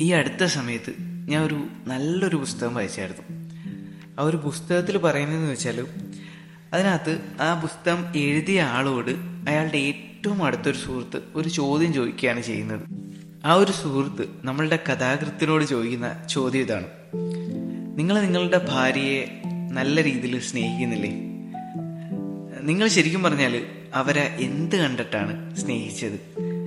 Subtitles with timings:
[0.00, 0.94] ഈ അടുത്ത സമയത്ത്
[1.28, 3.48] ഞാൻ ഒരു നല്ലൊരു പുസ്തകം വായിച്ചായിരുന്നു.
[4.18, 5.86] ആ ഒരു പുസ്തകത്തിൽ പറയുന്നതെന്ന് വെച്ചാൽ
[6.72, 9.10] അതിനകത്ത് ആ പുസ്തകം എഴുതിയ ആളോട്
[9.48, 12.80] അയാളുടെ ഏറ്റവും അടുത്തൊരു സുഹൃത്ത് ഒരു ചോദ്യം ചോദിക്കുകയാണ് ചെയ്യുന്നത്.
[13.44, 16.86] ആ ഒരു സുഹൃത്ത് നമ്മളുടെ കഥാകൃത്തിനോട് ചോദിക്കുന്ന ചോദ്യം ഇതാണ്.
[17.96, 19.42] നിങ്ങൾ നിങ്ങളുടെ ഭാര്യയെ
[19.72, 21.10] നല്ല രീതിയിൽ സ്നേഹിക്കുന്നില്ലേ?
[22.60, 26.20] നിങ്ങൾ ശരിക്കും പറഞ്ഞാൽ അവരെ എന്ത് കണ്ടിട്ടാണ് സ്നേഹിച്ചത്?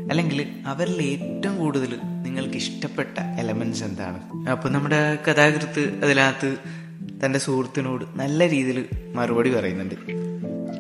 [0.10, 2.00] അല്ലെങ്കിൽ അവരിൽ ഏറ്റവും കൂടുതൽ
[2.34, 4.50] നിങ്ങൾക്ക് ഇഷ്ടപ്പെട്ട എലമെന്റ്സ് എന്താണ്?
[4.50, 6.58] അപ്പൊ നമ്മുടെ കഥാകൃത്ത് അതിനകത്ത്
[7.26, 9.96] തന്റെ സുഹൃത്തിനോട് നല്ല രീതിയിൽ മറുപടി പറയുന്നുണ്ട്.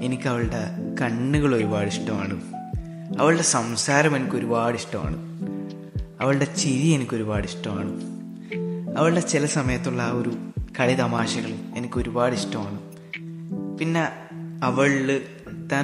[0.05, 2.41] എനിക്ക് അവളുടെ കണ്ണുകൾ ഒരുപാട് ഇഷ്ടമാണ്.
[3.19, 5.15] അവളുടെ സംസാരം എനിക്ക് ഒരുപാട് ഇഷ്ടമാണ്.
[6.21, 8.01] അവളുടെ ചിരി എനിക്ക് ഒരുപാട് ഇഷ്ടമാണ്.
[8.97, 10.31] അവളുടെ ചില സമയത്തുള്ള ആ ഒരു
[10.79, 12.79] കളി തമാശകൾ എനിക്ക് ഒരുപാട് ഇഷ്ടമാണ്.
[13.77, 14.07] പിന്നെ
[14.63, 15.21] അവളിൽ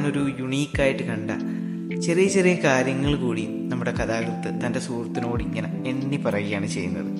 [0.05, 1.31] ഒരു യുണീക്കായിട്ട് കണ്ട
[2.01, 7.11] ചെറിയ ചെറിയ കാര്യങ്ങൾ കൂടി നമ്മുടെ കഥാകൃത്ത് തന്റെ സുഹൃത്തിനോട് ഇങ്ങനെ എണ്ണി പറയുകയാണ് ചെയ്യുന്നത്.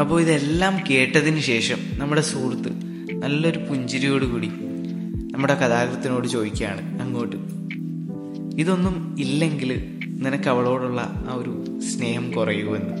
[0.00, 2.68] അപ്പോൾ ഇതെല്ലാം കേട്ടതിന് ശേഷം നമ്മുടെ സുഹൃത്ത്
[3.14, 4.46] നല്ലൊരു പുഞ്ചിരിയോടുകൂടി
[5.32, 7.36] നമ്മുടെ കഥാകൃത്തിനോട് ചോദിക്കുകയാണ് അങ്ങോട്ട്.
[8.60, 12.94] ഇതൊന്നും ഇല്ലെങ്കിൽ നിനക്ക് അവളോടുള്ള ആ ഒരു സ്നേഹം കുറയുമെന്ന്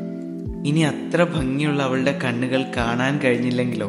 [0.68, 3.88] ഇനി അത്ര ഭംഗിയുള്ള അവളുടെ കണ്ണുകൾ കാണാൻ കഴിഞ്ഞില്ലെങ്കിലോ?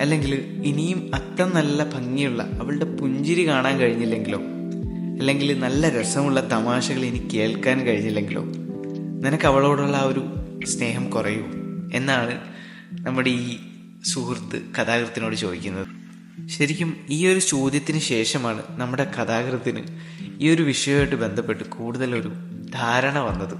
[0.00, 4.57] അല്ലെങ്കിൽ ഇനിയും അത്ര നല്ല ഭംഗിയുള്ള അവളുടെ പുഞ്ചിരി കാണാൻ കഴിഞ്ഞില്ലെങ്കിലോ?
[5.18, 8.44] അല്ലെങ്കിൽ നല്ല രസമുള്ള തമാശകൾ എനിക്ക് കേൾക്കാൻ കഴിഞ്ഞില്ലെങ്കിലോ?
[9.20, 10.26] നിനക്ക് അവളോടുള്ള ആ ഒരു
[10.66, 11.44] സ്നേഹം കുറയൂ
[11.94, 12.40] എന്നാണ്
[12.92, 13.56] നമ്മുടെ ഈ
[14.04, 15.86] സുഹൃത്ത് കഥാകൃത്തിനോട് ചോദിക്കുന്നത്.
[16.48, 19.84] ശരിക്കും ഈ ഒരു ചോദ്യത്തിന് ശേഷമാണ് നമ്മുടെ കഥാകൃത്തിന്
[20.40, 22.32] ഈ ഒരു വിഷയമായിട്ട് ബന്ധപ്പെട്ട് കൂടുതലൊരു
[22.74, 23.58] ധാരണ വന്നത്.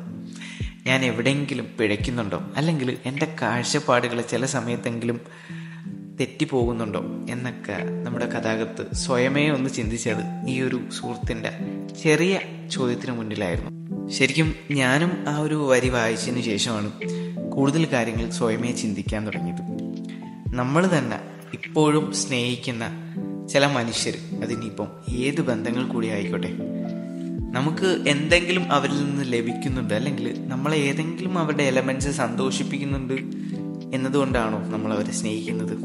[0.87, 2.43] ഞാൻ എവിടെയെങ്കിലും പിഴയ്ക്കുന്നുണ്ടോ?
[2.57, 5.21] അല്ലെങ്കിൽ എന്റെ കാഴ്ചപ്പാടുകളെ ചില സമയത്തെങ്കിലും
[6.21, 11.51] തെറ്റിപ്പോകുന്നുണ്ടോ എന്നൊക്കെ നമ്മുടെ കഥാകൃത്ത് സ്വയമേ ഒന്ന് ചിന്തിച്ചത് ഈ ഒരു സുഹൃത്തിന്റെ
[12.03, 13.79] ചെറിയ ചോദ്യത്തിന് മുന്നിലായിരുന്നു.
[14.11, 16.93] ശരിക്കും ഞാനും ആ ഒരു വരി വായിച്ചതിന് ശേഷമാണ്
[17.51, 19.63] കൂടുതൽ കാര്യങ്ങൾ സ്വയമേ ചിന്തിക്കാൻ തുടങ്ങിയത്.
[20.57, 21.21] നമ്മൾ തന്നെ
[21.55, 22.87] ഇപ്പോഴും സ്നേഹിക്കുന്ന
[23.49, 26.53] ചില മനുഷ്യർ അതിനിപ്പം ഏത് ബന്ധങ്ങൾ കൂടി ആയിക്കോട്ടെ.
[27.51, 33.15] നമുക്ക് എന്തെങ്കിലും അവരിൽ നിന്ന് ലഭിക്കുന്നുണ്ട് അല്ലെങ്കിൽ നമ്മളെ ഏതെങ്കിലും അവരുടെ എലമെന്റ്സ് സന്തോഷിപ്പിക്കുന്നുണ്ട്
[33.95, 35.79] എന്നതുകൊണ്ടാണോ നമ്മൾ അവരെ സ്നേഹിക്കുന്നത്?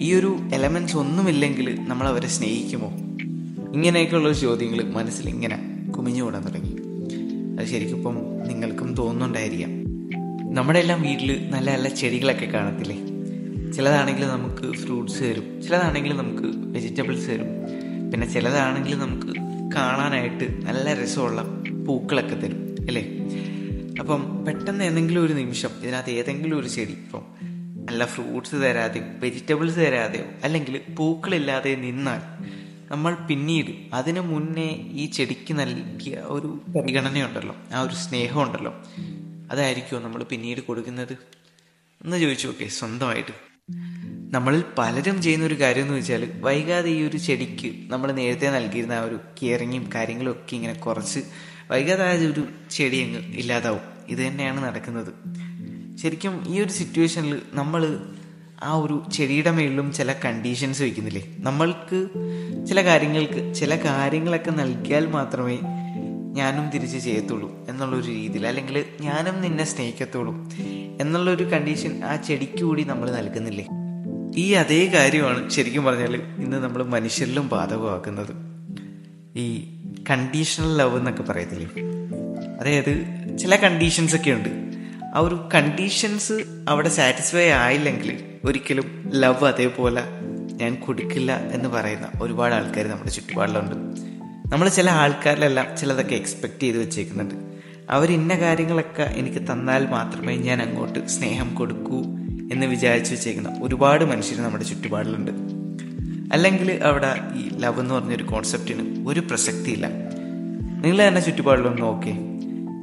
[0.00, 2.92] ഈ ഒരു എലമെന്റ്സ് ഒന്നുമില്ലെങ്കിൽ നമ്മൾ അവരെ സ്നേഹിക്കുമോ?
[3.74, 6.76] ഇങ്ങനെയൊക്കെയുള്ള ചോദ്യങ്ങൾ മനസ്സിൽ ഇങ്ങനെ കുമിഞ്ഞു കൂടാൻ തുടങ്ങി.
[7.60, 8.16] അത് ശരിക്കും ഇപ്പം
[8.48, 9.70] നിങ്ങൾക്കും തോന്നുന്നുണ്ടായിരിക്കാം.
[10.54, 12.96] നമ്മുടെ എല്ലാം വീട്ടിൽ നല്ല നല്ല ചെടികളൊക്കെ കാണത്തില്ലേ?
[13.72, 17.46] ചിലതാണെങ്കിൽ നമുക്ക് ഫ്രൂട്ട്സ് തരും ചിലതാണെങ്കിൽ നമുക്ക് വെജിറ്റബിൾസ് തരും
[18.12, 19.38] പിന്നെ ചിലതാണെങ്കിൽ നമുക്ക്
[19.76, 21.42] കാണാനായിട്ട് നല്ല രസമുള്ള
[21.86, 23.17] പൂക്കളൊക്കെ തരും അല്ലേ?
[24.00, 27.22] അപ്പം പെട്ടെന്ന് ഏതെങ്കിലും ഒരു നിമിഷം ഇതിനകത്ത് ഏതെങ്കിലും ഒരു ചെടി ഇപ്പം
[27.84, 32.20] നല്ല ഫ്രൂട്ട്സ് തരാതെയോ വെജിറ്റബിൾസ് തരാതെയോ അല്ലെങ്കിൽ പൂക്കളില്ലാതെ നിന്നാൽ
[32.90, 38.82] നമ്മൾ പിന്നീട് അതിനു മുന്നേ ഈ ചെടിക്ക് നൽകിയ ഒരു പരിഗണനയുണ്ടല്ലോ ആ ഒരു സ്നേഹമുണ്ടല്ലോ
[39.50, 41.12] അതായിരിക്കുമോ നമ്മൾ പിന്നീട് കൊടുക്കുന്നത്?
[42.04, 43.32] എന്ന് ചോദിച്ചു നോക്കേ സ്വന്തമായിട്ട്.
[44.30, 49.00] നമ്മളിൽ പലരും ചെയ്യുന്ന ഒരു കാര്യം എന്ന് വെച്ചാൽ വൈകാതെ ഈ ഒരു ചെടിക്ക് നമ്മൾ നേരത്തെ നൽകിയിരുന്ന ആ
[49.00, 51.20] ഒരു കെയറിങ്ങും കാര്യങ്ങളും ഒക്കെ ഇങ്ങനെ കുറച്ച്
[51.70, 53.80] വൈകാതെ ആ ഒരു ചെടി അങ്ങ് ഇല്ലാതാവും.
[54.08, 55.12] ഇത് തന്നെയാണ് നടക്കുന്നത്.
[55.98, 57.98] ശരിക്കും ഈ ഒരു സിറ്റുവേഷനിൽ നമ്മൾ
[58.62, 62.08] ആ ഒരു ചെടിയുടെ മേളിലും ചില കണ്ടീഷൻസ് വയ്ക്കുന്നില്ലേ നമ്മൾക്ക്
[62.66, 65.58] ചില കാര്യങ്ങൾക്ക് ചില കാര്യങ്ങളൊക്കെ നൽകിയാൽ മാത്രമേ
[66.32, 70.34] ഞാനും തിരിച്ച് ചെയ്യത്തുള്ളൂ എന്നുള്ളൊരു രീതിയിൽ അല്ലെങ്കിൽ ഞാനും നിന്നെ സ്നേഹിക്കത്തുള്ളൂ
[71.00, 73.66] എന്നുള്ളൊരു കണ്ടീഷൻ ആ ചെടിക്ക് കൂടി നമ്മൾ നൽകുന്നില്ലേ?
[74.38, 78.34] ഈ അതേ കാര്യമാണ് ശരിക്കും പറഞ്ഞാൽ ഇന്ന് നമ്മൾ മനുഷ്യരിലും ബാധകമാക്കുന്നത്.
[79.38, 79.76] ഈ
[80.10, 81.68] കണ്ടീഷണൽ ലവ് എന്നൊക്കെ പറയത്തില്ലേ?
[82.60, 83.06] അതായത്
[83.38, 84.48] ചില കണ്ടീഷൻസ് ഒക്കെ ഉണ്ട്.
[85.14, 90.02] ആ ഒരു കണ്ടീഷൻസ് അവിടെ സാറ്റിസ്ഫൈ ആയില്ലെങ്കിൽ ഒരിക്കലും ലവ് അതേപോലെ
[90.52, 93.74] ഞാൻ കൊടുക്കില്ല എന്ന് പറയുന്ന ഒരുപാട് ആൾക്കാർ നമ്മുടെ ചുറ്റുപാടിലുണ്ട്.
[94.52, 97.34] നമ്മൾ ചില ആൾക്കാരിലെല്ലാം ചിലതൊക്കെ എക്സ്പെക്ട് ചെയ്ത് വെച്ചേക്കുന്നുണ്ട്.
[97.90, 102.02] അവർ ഇന്ന കാര്യങ്ങളൊക്കെ എനിക്ക് തന്നാൽ മാത്രമേ ഞാൻ അങ്ങോട്ട് സ്നേഹം കൊടുക്കൂ
[102.52, 105.30] എന്ന് വിചാരിച്ചു വെച്ചേക്കുന്ന ഒരുപാട് മനുഷ്യർ നമ്മുടെ ചുറ്റുപാടിലുണ്ട്.
[106.34, 109.86] അല്ലെങ്കിൽ അവിടെ ഈ ലവ് എന്ന് പറഞ്ഞൊരു കോൺസെപ്റ്റിന് ഒരു പ്രസക്തിയില്ല.
[110.84, 112.12] നിങ്ങൾ തന്നെ ചുറ്റുപാടിലൊന്ന് നോക്കേ.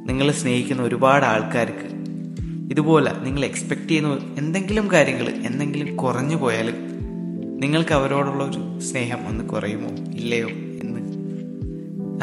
[0.05, 1.95] നിങ്ങൾ സ്നേഹിക്കുന്ന ഒരുപാട് ആൾക്കാർക്ക്
[2.71, 6.75] ഇതുപോലെ നിങ്ങൾ എക്സ്പെക്ട് ചെയ്യുന്ന എന്തെങ്കിലും കാര്യങ്ങൾ എന്തെങ്കിലും കുറഞ്ഞു പോയാലും
[7.59, 9.89] നിങ്ങൾക്ക് അവരോടുള്ള ഒരു സ്നേഹം ഒന്ന് കുറയുമോ?
[9.89, 10.99] ഇല്ലയോ എന്ന്.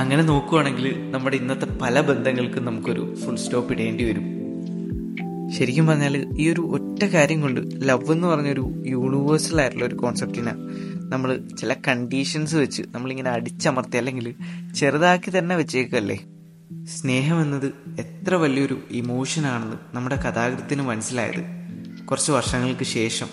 [0.01, 4.42] അങ്ങനെ നോക്കുവാണെങ്കിൽ നമ്മുടെ ഇന്നത്തെ പല ബന്ധങ്ങൾക്കും നമുക്കൊരു ഫുൾ സ്റ്റോപ്പ് ഇടേണ്ടി വരും.
[5.59, 10.53] ശരിക്കും പറഞ്ഞാൽ ഈ ഒരു ഒറ്റ കാര്യം കൊണ്ട് ലവ് എന്ന് പറഞ്ഞൊരു യൂണിവേഴ്സൽ ആയിട്ടുള്ള ഒരു കോൺസെപ്റ്റിനെ
[11.09, 14.35] നമ്മൾ ചില കണ്ടീഷൻസ് വെച്ച് നമ്മളിങ്ങനെ അടിച്ചമർത്തി അല്ലെങ്കിൽ
[14.77, 16.25] ചെറുതാക്കി തന്നെ വെച്ചേക്കല്ലേ?
[16.85, 17.67] സ്നേഹം എന്നത്
[18.01, 21.45] എത്ര വലിയൊരു ഇമോഷനാണെന്ന് നമ്മുടെ കഥാകൃത്തിന് മനസ്സിലായത്
[22.05, 23.27] കുറച്ച് വർഷങ്ങൾക്ക് ശേഷം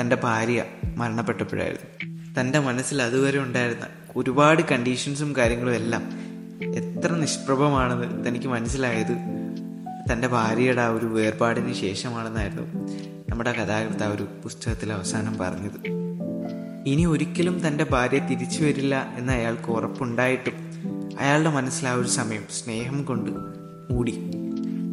[0.00, 0.64] തന്റെ ഭാര്യ
[0.96, 2.14] മരണപ്പെട്ടപ്പോഴായിരുന്നു.
[2.40, 6.02] തന്റെ മനസ്സിൽ അതുവരെ ഉണ്ടായിരുന്ന ഒരുപാട് കണ്ടീഷൻസും കാര്യങ്ങളും എല്ലാം
[6.74, 9.47] എത്ര നിഷ്പ്രഭമാണെന്ന് തനിക്ക് മനസ്സിലായത്
[10.12, 12.62] തന്റെ ഭാര്യയുടെ ആ ഒരു വേർപാടിന് ശേഷമാണെന്നായിരുന്നു
[13.30, 15.88] നമ്മുടെ കഥാകൃത്ത് ആ ഒരു പുസ്തകത്തിൽ അവസാനം പറഞ്ഞത്.
[16.86, 20.52] ഇനി ഒരിക്കലും തന്റെ ഭാര്യ തിരിച്ചു വരില്ല എന്ന് അയാൾക്ക് ഉറപ്പുണ്ടായിട്ടും
[21.20, 23.30] അയാളുടെ മനസ്സിൽ ആ ഒരു സമയം സ്നേഹം കൊണ്ട്
[23.92, 24.10] മൂടി.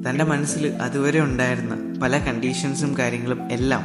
[0.10, 3.84] തന്റെ മനസ്സിൽ അതുവരെ ഉണ്ടായിരുന്ന പല കണ്ടീഷൻസും കാര്യങ്ങളും എല്ലാം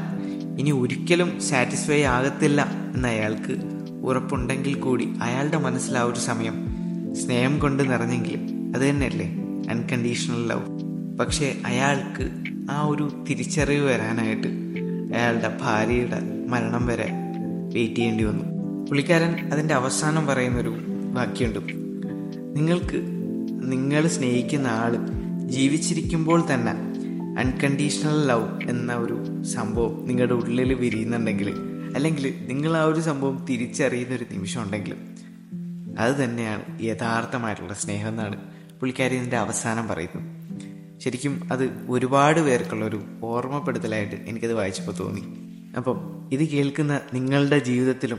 [0.58, 3.56] ഇനി ഒരിക്കലും സാറ്റിസ്ഫൈ ആകത്തില്ല എന്ന് അയാൾക്ക്
[4.02, 6.54] ഉറപ്പുണ്ടെങ്കിൽ കൂടി അയാളുടെ മനസ്സിൽ ആ ഒരു സമയം
[7.14, 9.26] സ്നേഹം കൊണ്ട് നിറഞ്ഞെങ്കിലും അത് തന്നെയല്ലേ?
[9.70, 10.89] അൺകണ്ടീഷണൽ ലവ്
[11.20, 12.30] പക്ഷേ അയാൾക്ക്
[12.70, 14.48] ആ ഒരു തിരിച്ചറിവ് വരാനായിട്ട്
[15.16, 17.08] അയാളുടെ ഭാര്യയുടെ മരണം വരെ
[17.74, 18.44] വെയിറ്റ് ചെയ്യേണ്ടി വന്നു.
[18.86, 20.76] പുള്ളിക്കാരൻ അതിന്റെ അവസാനം പറയുന്നൊരു
[21.12, 21.72] വാക്യമുണ്ട്.
[22.56, 23.00] നിങ്ങൾക്ക്
[23.72, 24.96] നിങ്ങൾ സ്നേഹിക്കുന്ന ആൾ
[25.46, 26.72] ജീവിച്ചിരിക്കുമ്പോൾ തന്നെ
[27.40, 31.54] അൺകണ്ടീഷണൽ ലവ് എന്ന ഒരു സംഭവം നിങ്ങളുടെ ഉള്ളിൽ വിരിയുന്നുണ്ടെങ്കിൽ
[31.94, 34.94] അല്ലെങ്കിൽ നിങ്ങൾ ആ ഒരു സംഭവം തിരിച്ചറിയുന്ന ഒരു നിമിഷം ഉണ്ടെങ്കിൽ
[35.98, 38.36] അത് തന്നെയാണ് യഥാർത്ഥമായിട്ടുള്ള സ്നേഹം എന്നാണ്
[38.80, 40.39] പുള്ളിക്കാരി ഇതിന്റെ അവസാനം പറയുന്നത്.
[41.00, 45.22] ശരിക്കും അത് ഒരുപാട് പേർക്കുള്ളൊരു ഓർമ്മപ്പെടുത്തലായിട്ട് എനിക്കത് വായിച്ചപ്പോൾ തോന്നി.
[45.76, 48.18] അപ്പം ഇത് കേൾക്കുന്ന നിങ്ങളുടെ ജീവിതത്തിലും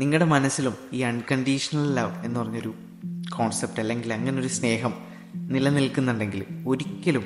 [0.00, 2.74] നിങ്ങളുടെ മനസ്സിലും ഈ അൺകണ്ടീഷണൽ ലവ് എന്ന് പറഞ്ഞൊരു
[3.36, 4.94] കോൺസെപ്റ്റ് അല്ലെങ്കിൽ അങ്ങനൊരു സ്നേഹം
[5.36, 7.24] നിലനിൽക്കുന്നുണ്ടെങ്കിൽ ഒരിക്കലും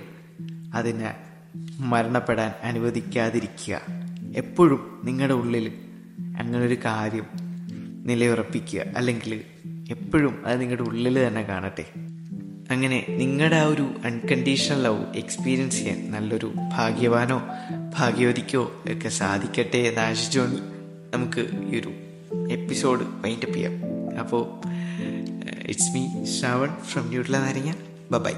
[0.74, 1.14] അതിനെ
[1.78, 3.80] മരണപ്പെടാൻ അനുവദിക്കാതിരിക്കുക.
[4.36, 5.72] എപ്പോഴും നിങ്ങളുടെ ഉള്ളിൽ
[6.38, 7.24] അങ്ങനൊരു കാര്യം
[8.06, 8.80] നിലയുറപ്പിക്കുക.
[8.96, 9.44] അല്ലെങ്കിൽ
[9.90, 12.07] എപ്പോഴും അത് നിങ്ങളുടെ ഉള്ളിൽ തന്നെ കാണട്ടെ.
[12.70, 17.42] അങ്ങനെ നിങ്ങളുടെ ആ ഒരു അൺകണ്ടീഷണൽ ലവ് എക്സ്പീരിയൻസ് ചെയ്യാൻ നല്ലൊരു ഭാഗ്യവാനോ
[17.98, 20.56] ഭാഗ്യവതിക്കോ ഒക്കെ സാധിക്കട്ടെ എന്ന് ആശിച്ചുകൊണ്ട്
[21.14, 21.40] നമുക്ക്
[21.72, 21.92] ഈ ഒരു
[22.50, 23.72] എപ്പിസോഡ് വൈൻഡപ്പ് ചെയ്യാം.
[24.18, 24.66] അപ്പോൾ
[25.66, 27.72] ഇറ്റ്സ് മീ ശ്രാവൺ ഫ്രം ന്യൂട്ല നാരങ്ങ.
[28.18, 28.32] ബൈ